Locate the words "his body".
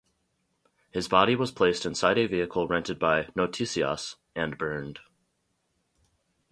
0.89-1.35